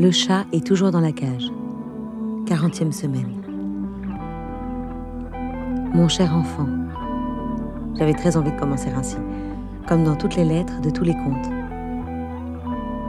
[0.00, 1.52] Le chat est toujours dans la cage.
[2.46, 3.42] 40e semaine.
[5.92, 6.66] Mon cher enfant,
[7.98, 9.18] j'avais très envie de commencer ainsi,
[9.86, 11.50] comme dans toutes les lettres de tous les contes.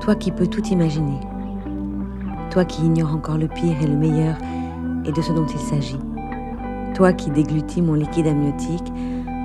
[0.01, 1.17] Toi qui peux tout imaginer,
[2.49, 4.35] toi qui ignores encore le pire et le meilleur
[5.05, 5.99] et de ce dont il s'agit,
[6.93, 8.91] toi qui déglutis mon liquide amniotique,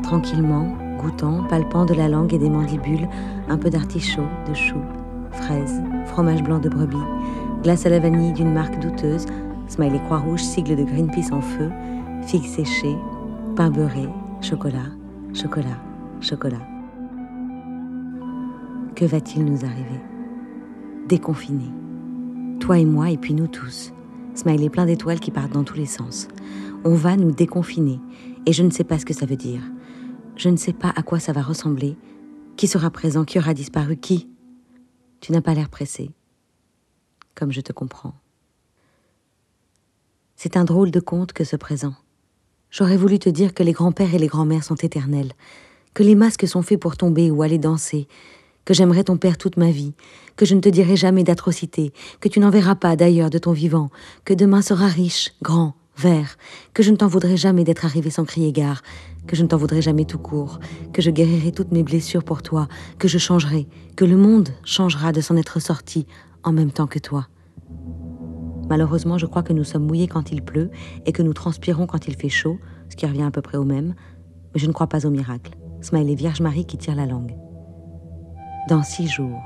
[0.03, 3.09] tranquillement, goûtant, palpant de la langue et des mandibules,
[3.49, 4.81] un peu d'artichaut, de chou,
[5.37, 6.97] fraises, fromage blanc de brebis,
[7.63, 9.27] glace à la vanille d'une marque douteuse,
[9.69, 11.71] smiley croix-rouge, sigle de Greenpeace en feu,
[12.23, 12.97] figues séchées,
[13.57, 14.09] pain beurré,
[14.41, 14.91] chocolat,
[15.35, 15.79] chocolat,
[16.21, 16.63] chocolat.
[18.95, 20.01] Que va-t-il nous arriver?
[21.09, 21.71] Déconfiné.
[22.61, 23.93] Toi et moi, et puis nous tous.
[24.35, 26.29] Smiley plein d'étoiles qui partent dans tous les sens.
[26.85, 28.01] On va nous déconfiner,
[28.47, 29.61] et je ne sais pas ce que ça veut dire.
[30.37, 31.97] Je ne sais pas à quoi ça va ressembler.
[32.57, 34.29] Qui sera présent Qui aura disparu Qui?
[35.21, 36.11] Tu n'as pas l'air pressé.
[37.35, 38.15] Comme je te comprends.
[40.37, 41.95] C'est un drôle de conte que ce présent.
[42.71, 45.33] J'aurais voulu te dire que les grands-pères et les grands-mères sont éternels,
[45.95, 48.07] que les masques sont faits pour tomber ou aller danser,
[48.67, 49.95] que j'aimerais ton père toute ma vie,
[50.37, 53.53] que je ne te dirai jamais d'atrocité, que tu n'en verras pas d'ailleurs de ton
[53.53, 53.91] vivant,
[54.25, 56.37] que demain sera riche, grand, vert,
[56.75, 58.83] que je ne t'en voudrais jamais d'être arrivé sans crier gare,
[59.27, 60.61] que je ne t'en voudrais jamais tout court,
[60.93, 63.67] que je guérirai toutes mes blessures pour toi, que je changerai,
[63.97, 66.07] que le monde changera de s'en être sorti
[66.43, 67.29] en même temps que toi.
[68.69, 70.71] Malheureusement, je crois que nous sommes mouillés quand il pleut
[71.07, 73.65] et que nous transpirons quand il fait chaud, ce qui revient à peu près au
[73.65, 73.95] même,
[74.55, 75.53] mais je ne crois pas au miracle.
[75.83, 77.37] Smiley Vierge Marie qui tire la langue.
[78.69, 79.41] Dans six jours,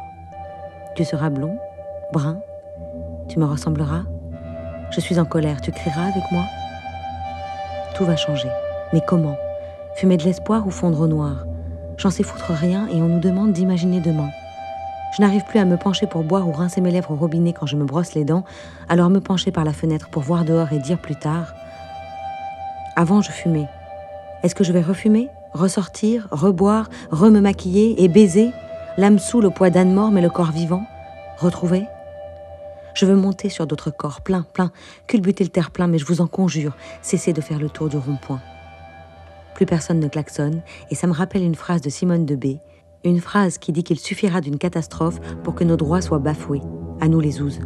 [0.96, 1.58] tu seras blond,
[2.12, 2.38] brun,
[3.28, 4.04] tu me ressembleras,
[4.90, 6.44] je suis en colère, tu crieras avec moi?
[7.94, 8.48] Tout va changer.
[8.92, 9.36] Mais comment?
[9.96, 11.44] Fumer de l'espoir ou fondre au noir?
[11.96, 14.30] J'en sais foutre rien et on nous demande d'imaginer demain.
[15.16, 17.66] Je n'arrive plus à me pencher pour boire ou rincer mes lèvres au robinet quand
[17.66, 18.44] je me brosse les dents,
[18.88, 21.52] alors me pencher par la fenêtre pour voir dehors et dire plus tard.
[22.96, 23.68] Avant, je fumais.
[24.42, 25.28] Est-ce que je vais refumer?
[25.52, 26.28] Ressortir?
[26.30, 26.88] Reboire?
[27.10, 28.50] Re-me maquiller Et baiser?
[28.96, 30.84] L'âme sous le poids d'âne mort mais le corps vivant?
[31.38, 31.86] Retrouver?
[33.00, 34.72] Je veux monter sur d'autres corps, plein, plein,
[35.06, 38.42] culbuter le terre-plein, mais je vous en conjure, cessez de faire le tour du rond-point.
[39.54, 42.58] Plus personne ne klaxonne, et ça me rappelle une phrase de Simone de B,
[43.04, 46.60] une phrase qui dit qu'il suffira d'une catastrophe pour que nos droits soient bafoués,
[47.00, 47.60] à nous les ouzes.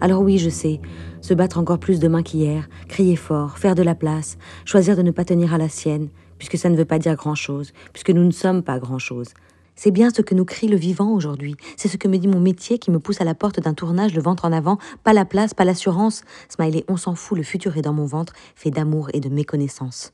[0.00, 0.80] Alors oui, je sais,
[1.20, 5.12] se battre encore plus demain qu'hier, crier fort, faire de la place, choisir de ne
[5.12, 8.32] pas tenir à la sienne, puisque ça ne veut pas dire grand-chose, puisque nous ne
[8.32, 9.28] sommes pas grand-chose.
[9.76, 11.54] C'est bien ce que nous crie le vivant aujourd'hui.
[11.76, 14.14] C'est ce que me dit mon métier qui me pousse à la porte d'un tournage,
[14.14, 16.22] le ventre en avant, pas la place, pas l'assurance.
[16.48, 20.10] Smiley, on s'en fout, le futur est dans mon ventre, fait d'amour et de méconnaissance.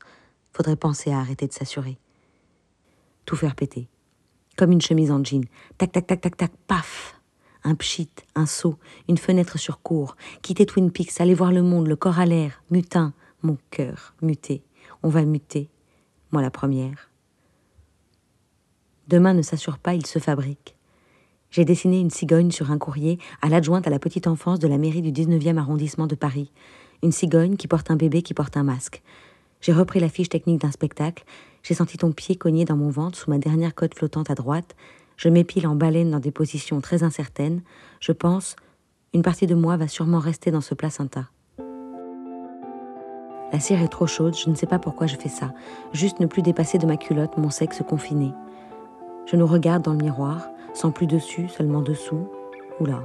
[0.51, 1.97] Faudrait penser à arrêter de s'assurer.
[3.25, 3.87] Tout faire péter
[4.57, 5.45] comme une chemise en jean.
[5.77, 7.19] Tac, tac, tac, tac, tac, paf
[7.63, 10.15] Un pchit, un saut, une fenêtre sur cour.
[10.41, 14.63] Quitter Twin Peaks, aller voir le monde, le corps à l'air, mutin, mon cœur, muté.
[15.01, 15.69] On va muter.
[16.31, 17.12] Moi la première.
[19.07, 20.75] Demain ne s'assure pas, il se fabrique.
[21.51, 24.77] J'ai dessiné une cigogne sur un courrier à l'adjointe à la petite enfance de la
[24.77, 26.51] mairie du 19e arrondissement de Paris.
[27.03, 29.03] Une cigogne qui porte un bébé qui porte un masque.
[29.61, 31.23] J'ai repris la fiche technique d'un spectacle
[31.63, 34.75] j'ai senti ton pied cogner dans mon ventre sous ma dernière côte flottante à droite.
[35.15, 37.61] Je m'épile en baleine dans des positions très incertaines.
[38.01, 38.57] Je pense,
[39.13, 41.29] une partie de moi va sûrement rester dans ce placenta.
[43.53, 45.53] La cire est trop chaude, je ne sais pas pourquoi je fais ça.
[45.93, 48.33] Juste ne plus dépasser de ma culotte mon sexe confiné.
[49.25, 52.27] Je nous regarde dans le miroir, sans plus dessus, seulement dessous.
[52.79, 53.01] Oula,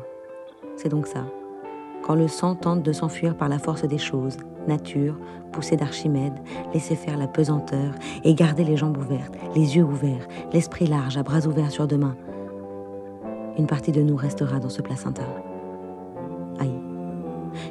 [0.76, 1.24] c'est donc ça
[2.08, 5.18] quand le sang tente de s'enfuir par la force des choses, nature,
[5.52, 6.32] poussée d'Archimède,
[6.72, 7.92] laisser faire la pesanteur
[8.24, 12.16] et garder les jambes ouvertes, les yeux ouverts, l'esprit large, à bras ouverts sur demain.
[13.58, 15.22] Une partie de nous restera dans ce placenta.
[16.58, 16.72] Aïe.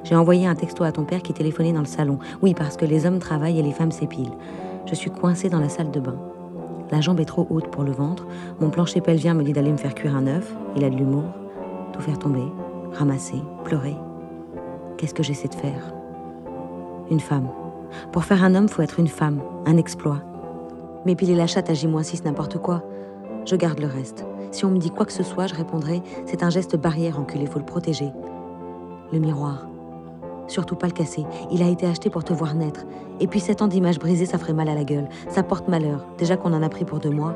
[0.04, 2.20] J'ai envoyé un texto à ton père qui téléphonait dans le salon.
[2.44, 4.38] Oui, parce que les hommes travaillent et les femmes s'épilent.
[4.86, 6.20] Je suis coincée dans la salle de bain.
[6.92, 8.26] La jambe est trop haute pour le ventre.
[8.60, 10.56] Mon plancher pelvien me dit d'aller me faire cuire un œuf.
[10.76, 11.26] Il a de l'humour.
[11.94, 12.46] Tout faire tomber,
[12.94, 13.96] ramasser, pleurer.
[14.98, 15.94] Qu'est-ce que j'essaie de faire?
[17.10, 17.50] Une femme.
[18.12, 20.22] Pour faire un homme, faut être une femme, un exploit.
[21.06, 22.84] M'épiler la chatte à J-6 n'importe quoi.
[23.46, 24.26] Je garde le reste.
[24.52, 27.46] Si on me dit quoi que ce soit, je répondrai c'est un geste barrière, enculé,
[27.46, 28.12] faut le protéger.
[29.12, 29.68] Le miroir.
[30.48, 31.26] Surtout pas le casser.
[31.52, 32.86] Il a été acheté pour te voir naître.
[33.20, 35.10] Et puis sept ans d'images brisées, ça ferait mal à la gueule.
[35.30, 36.06] Ça porte malheur.
[36.18, 37.36] Déjà qu'on en a pris pour deux mois.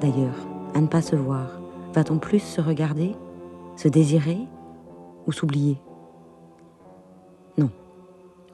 [0.00, 0.36] D'ailleurs,
[0.74, 1.60] à ne pas se voir,
[1.94, 3.14] va-t-on plus se regarder
[3.76, 4.38] Se désirer
[5.26, 5.78] ou s'oublier?
[7.56, 7.70] Non,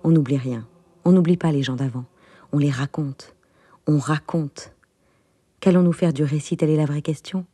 [0.05, 0.67] on n'oublie rien.
[1.05, 2.05] On n'oublie pas les gens d'avant.
[2.53, 3.35] On les raconte.
[3.87, 4.73] On raconte.
[5.61, 6.57] Qu'allons-nous faire du récit?
[6.57, 7.45] Telle est la vraie question.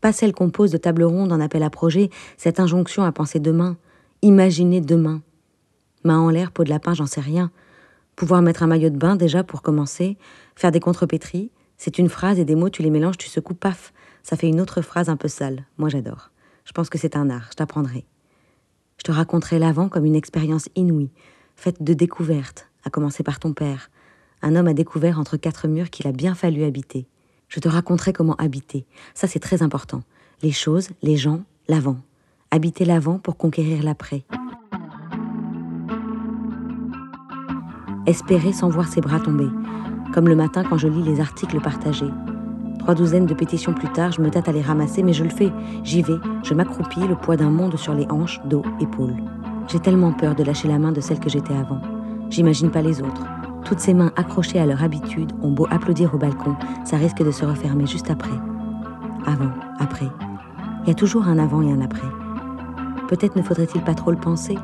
[0.00, 3.40] Pas celle qu'on pose de table ronde en appel à projet, cette injonction à penser
[3.40, 3.76] demain,
[4.22, 5.20] imaginer demain.
[6.04, 7.50] Main en l'air, peau de lapin, j'en sais rien.
[8.16, 10.16] Pouvoir mettre un maillot de bain déjà pour commencer,
[10.54, 13.92] faire des contrepétries, c'est une phrase et des mots, tu les mélanges, tu secoues, paf,
[14.22, 15.64] ça fait une autre phrase un peu sale.
[15.78, 16.30] Moi j'adore.
[16.64, 18.04] Je pense que c'est un art, je t'apprendrai.
[18.98, 21.10] Je te raconterai l'avant comme une expérience inouïe,
[21.56, 23.90] faite de découvertes, à commencer par ton père.
[24.42, 27.08] Un homme a découvert entre quatre murs qu'il a bien fallu habiter.
[27.48, 28.86] Je te raconterai comment habiter.
[29.14, 30.02] Ça, c'est très important.
[30.42, 31.98] Les choses, les gens, l'avant.
[32.54, 34.24] Habiter l'avant pour conquérir l'après.
[38.04, 39.48] Espérer sans voir ses bras tomber,
[40.12, 42.10] comme le matin quand je lis les articles partagés.
[42.78, 45.30] Trois douzaines de pétitions plus tard, je me tâte à les ramasser, mais je le
[45.30, 45.50] fais.
[45.82, 49.16] J'y vais, je m'accroupis, le poids d'un monde sur les hanches, dos, épaules.
[49.68, 51.80] J'ai tellement peur de lâcher la main de celle que j'étais avant.
[52.28, 53.24] J'imagine pas les autres.
[53.64, 57.30] Toutes ces mains accrochées à leur habitude ont beau applaudir au balcon, ça risque de
[57.30, 58.36] se refermer juste après.
[59.24, 60.10] Avant, après.
[60.82, 62.21] Il y a toujours un avant et un après.
[63.12, 64.56] Peut-être ne faudrait-il pas trop le penser.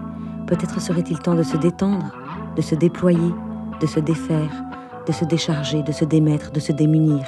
[0.47, 2.17] Peut-être serait-il temps de se détendre,
[2.57, 3.35] de se déployer,
[3.79, 4.65] de se défaire,
[5.07, 7.27] de se décharger, de se démettre, de se démunir,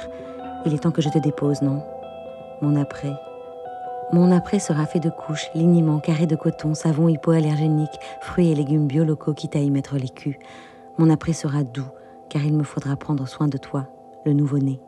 [0.65, 1.83] il est temps que je te dépose, non?
[2.63, 3.13] Mon après.
[4.11, 8.87] Mon après sera fait de couches, liniments, carrés de coton, savon hypoallergénique, fruits et légumes
[8.87, 10.39] biolocaux, quitte à y mettre les culs.
[10.97, 11.85] Mon après sera doux,
[12.31, 13.85] car il me faudra prendre soin de toi,
[14.25, 14.81] le nouveau-né.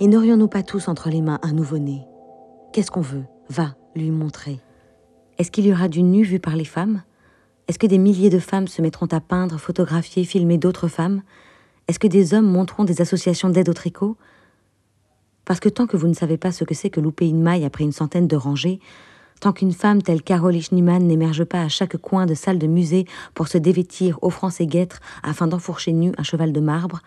[0.00, 2.08] Et n'aurions-nous pas tous entre les mains un nouveau-né?
[2.72, 3.26] Qu'est-ce qu'on veut?
[3.48, 4.58] Va, lui montrer.
[5.38, 7.02] Est-ce qu'il y aura du nu vu par les femmes?
[7.68, 11.22] Est-ce que des milliers de femmes se mettront à peindre, photographier, filmer d'autres femmes?
[11.88, 14.16] Est-ce que des hommes monteront des associations d'aide au tricot?
[15.44, 17.66] Parce que tant que vous ne savez pas ce que c'est que louper une maille
[17.66, 18.80] après une centaine de rangées,
[19.40, 23.04] tant qu'une femme telle Carole Schneemann n'émerge pas à chaque coin de salle de musée
[23.34, 27.00] pour se dévêtir, offrant ses guêtres afin d'enfourcher nu un cheval de marbre,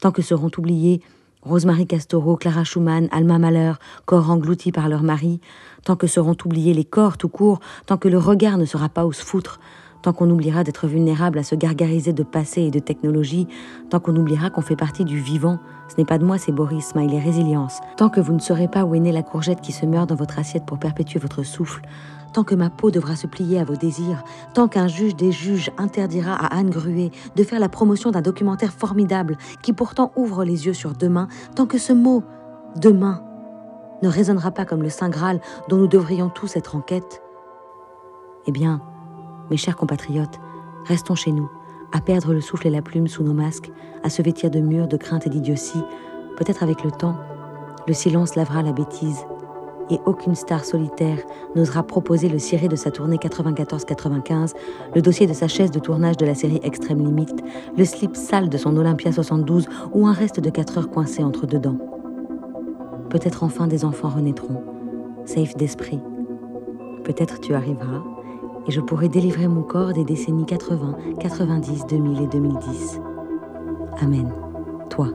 [0.00, 1.00] tant que seront oubliées
[1.44, 3.74] Rosemary Castoro, Clara Schumann, Alma Mahler,
[4.06, 5.40] corps engloutis par leur mari,
[5.84, 9.04] tant que seront oubliés les corps tout court, tant que le regard ne sera pas
[9.04, 9.60] où se foutre,
[10.00, 13.46] tant qu'on oubliera d'être vulnérable à se gargariser de passé et de technologie,
[13.90, 15.58] tant qu'on oubliera qu'on fait partie du vivant.
[15.88, 17.80] Ce n'est pas de moi, c'est Boris, smiley résilience.
[17.96, 20.14] Tant que vous ne saurez pas où est née la courgette qui se meurt dans
[20.14, 21.82] votre assiette pour perpétuer votre souffle,
[22.34, 25.70] tant que ma peau devra se plier à vos désirs, tant qu'un juge des juges
[25.78, 30.66] interdira à Anne Gruet de faire la promotion d'un documentaire formidable qui pourtant ouvre les
[30.66, 32.24] yeux sur demain, tant que ce mot
[32.76, 33.22] demain
[34.02, 37.22] ne résonnera pas comme le Saint Graal dont nous devrions tous être en quête,
[38.46, 38.82] eh bien,
[39.48, 40.40] mes chers compatriotes,
[40.86, 41.48] restons chez nous,
[41.92, 43.70] à perdre le souffle et la plume sous nos masques,
[44.02, 45.82] à se vêtir de murs, de crainte et d'idiotie.
[46.36, 47.16] Peut-être avec le temps,
[47.86, 49.24] le silence lavera la bêtise,
[49.90, 51.18] et aucune star solitaire
[51.54, 54.52] n'osera proposer le ciré de sa tournée 94-95,
[54.94, 57.42] le dossier de sa chaise de tournage de la série Extrême Limite,
[57.76, 61.46] le slip sale de son Olympia 72 ou un reste de 4 heures coincé entre
[61.46, 61.78] deux dents.
[63.10, 64.62] Peut-être enfin des enfants renaîtront,
[65.24, 66.00] safe d'esprit.
[67.04, 68.02] Peut-être tu arriveras,
[68.66, 73.00] et je pourrai délivrer mon corps des décennies 80, 90, 2000 et 2010.
[74.00, 74.32] Amen.
[74.88, 75.08] Toi,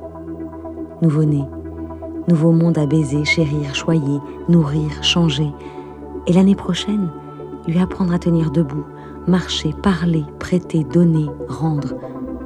[1.01, 1.44] nouveau-né,
[2.30, 5.52] nouveau monde à baiser, chérir, choyer, nourrir, changer.
[6.28, 7.10] Et l'année prochaine,
[7.68, 8.86] lui apprendre à tenir debout,
[9.28, 11.96] marcher, parler, prêter, donner, rendre,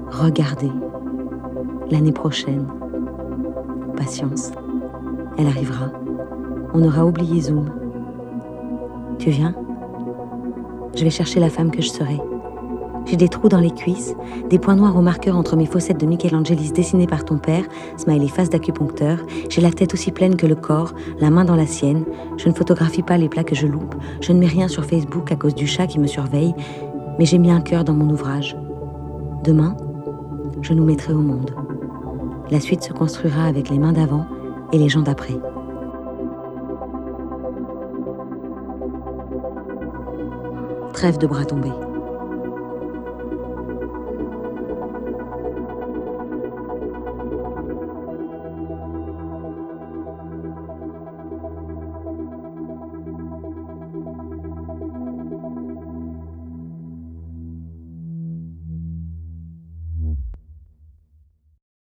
[0.09, 0.71] regarder.
[1.91, 2.65] L'année prochaine,
[3.97, 4.51] patience,
[5.37, 5.91] elle arrivera.
[6.73, 7.69] On aura oublié Zoom.
[9.19, 9.53] Tu viens?
[10.95, 12.19] Je vais chercher la femme que je serai.
[13.05, 14.15] J'ai des trous dans les cuisses,
[14.49, 17.65] des points noirs au marqueur entre mes fossettes de Michelangelis dessinées par ton père,
[17.97, 19.19] smiley face d'acupuncteur.
[19.49, 22.05] J'ai la tête aussi pleine que le corps, la main dans la sienne.
[22.37, 23.95] Je ne photographie pas les plats que je loupe.
[24.21, 26.53] Je ne mets rien sur Facebook à cause du chat qui me surveille.
[27.19, 28.55] Mais j'ai mis un cœur dans mon ouvrage.
[29.43, 29.75] Demain,
[30.61, 31.51] je nous mettrai au monde.
[32.49, 34.25] La suite se construira avec les mains d'avant
[34.71, 35.35] et les gens d'après.
[40.93, 41.92] Trêve de bras tombés.